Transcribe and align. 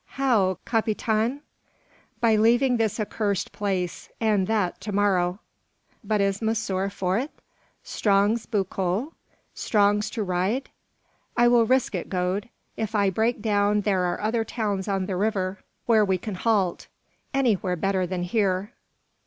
How, 0.17 0.57
capitaine?" 0.65 1.41
"By 2.21 2.35
leaving 2.35 2.77
this 2.77 2.99
accursed 2.99 3.51
place, 3.51 4.09
and 4.19 4.47
that 4.47 4.81
to 4.81 4.91
morrow." 4.91 5.41
"But 6.03 6.21
is 6.21 6.41
monsieur 6.41 6.89
fort? 6.89 7.29
strongs 7.83 8.47
beau 8.47 8.63
coup? 8.63 9.13
strongs 9.53 10.09
to 10.09 10.23
ride?" 10.23 10.71
"I 11.37 11.47
will 11.47 11.67
risk 11.67 11.93
it, 11.93 12.09
Gode. 12.09 12.49
If 12.75 12.95
I 12.95 13.11
break 13.11 13.43
down, 13.43 13.81
there 13.81 14.01
are 14.05 14.19
other 14.19 14.43
towns 14.43 14.87
on 14.87 15.05
the 15.05 15.15
river 15.15 15.59
where 15.85 16.03
we 16.03 16.17
can 16.17 16.33
halt. 16.33 16.87
Anywhere 17.31 17.75
better 17.75 18.07
than 18.07 18.23
here." 18.23 18.71